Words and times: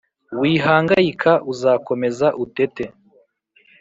Wihangayika, 0.41 1.31
uzakomeza 1.51 2.27
utete 2.43 2.83